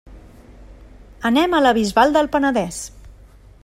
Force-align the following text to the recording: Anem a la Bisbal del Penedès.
Anem 1.31 1.53
a 1.53 1.61
la 1.67 1.75
Bisbal 1.81 2.19
del 2.19 2.31
Penedès. 2.37 2.85